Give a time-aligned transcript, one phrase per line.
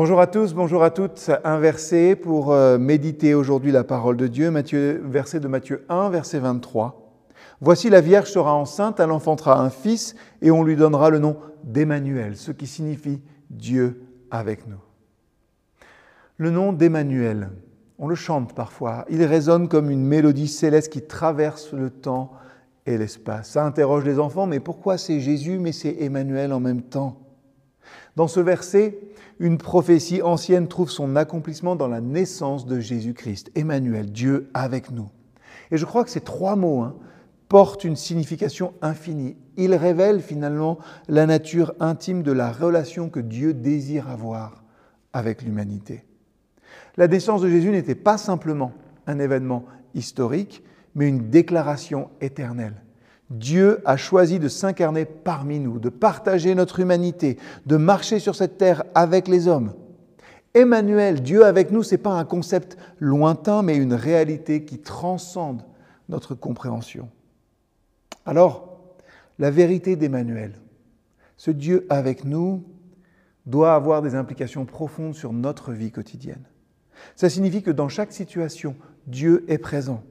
[0.00, 1.28] Bonjour à tous, bonjour à toutes.
[1.42, 6.08] Un verset pour euh, méditer aujourd'hui la parole de Dieu, Matthieu, verset de Matthieu 1,
[6.10, 7.10] verset 23.
[7.60, 11.36] Voici la Vierge sera enceinte, elle enfantera un fils et on lui donnera le nom
[11.64, 14.78] d'Emmanuel, ce qui signifie Dieu avec nous.
[16.36, 17.48] Le nom d'Emmanuel,
[17.98, 22.34] on le chante parfois, il résonne comme une mélodie céleste qui traverse le temps
[22.86, 23.50] et l'espace.
[23.50, 27.27] Ça interroge les enfants, mais pourquoi c'est Jésus, mais c'est Emmanuel en même temps?
[28.18, 28.98] Dans ce verset,
[29.38, 35.08] une prophétie ancienne trouve son accomplissement dans la naissance de Jésus-Christ, Emmanuel, Dieu avec nous.
[35.70, 36.96] Et je crois que ces trois mots hein,
[37.48, 39.36] portent une signification infinie.
[39.56, 44.64] Ils révèlent finalement la nature intime de la relation que Dieu désire avoir
[45.12, 46.04] avec l'humanité.
[46.96, 48.72] La naissance de Jésus n'était pas simplement
[49.06, 50.64] un événement historique,
[50.96, 52.82] mais une déclaration éternelle.
[53.30, 58.56] Dieu a choisi de s'incarner parmi nous, de partager notre humanité, de marcher sur cette
[58.56, 59.74] terre avec les hommes.
[60.54, 65.62] Emmanuel, Dieu avec nous, ce n'est pas un concept lointain, mais une réalité qui transcende
[66.08, 67.10] notre compréhension.
[68.24, 68.80] Alors,
[69.38, 70.52] la vérité d'Emmanuel,
[71.36, 72.64] ce Dieu avec nous,
[73.46, 76.44] doit avoir des implications profondes sur notre vie quotidienne.
[77.14, 78.74] Ça signifie que dans chaque situation,
[79.06, 80.02] Dieu est présent.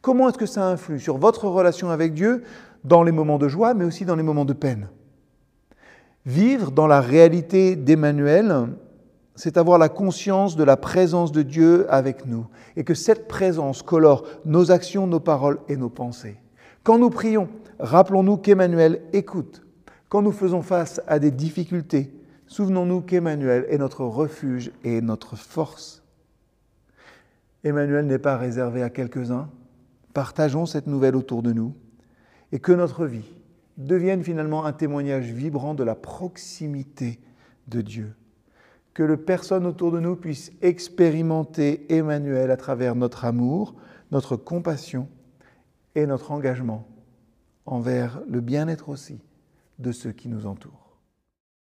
[0.00, 2.42] Comment est-ce que ça influe sur votre relation avec Dieu
[2.84, 4.88] dans les moments de joie, mais aussi dans les moments de peine?
[6.26, 8.68] Vivre dans la réalité d'Emmanuel,
[9.36, 13.82] c'est avoir la conscience de la présence de Dieu avec nous et que cette présence
[13.82, 16.36] colore nos actions, nos paroles et nos pensées.
[16.82, 19.62] Quand nous prions, rappelons-nous qu'Emmanuel écoute.
[20.08, 22.12] Quand nous faisons face à des difficultés,
[22.46, 26.02] souvenons-nous qu'Emmanuel est notre refuge et notre force.
[27.64, 29.48] Emmanuel n'est pas réservé à quelques-uns.
[30.14, 31.74] Partageons cette nouvelle autour de nous
[32.52, 33.34] et que notre vie
[33.76, 37.20] devienne finalement un témoignage vibrant de la proximité
[37.66, 38.14] de Dieu.
[38.94, 43.74] Que le personne autour de nous puisse expérimenter Emmanuel à travers notre amour,
[44.12, 45.08] notre compassion
[45.96, 46.86] et notre engagement
[47.66, 49.20] envers le bien-être aussi
[49.80, 50.83] de ceux qui nous entourent.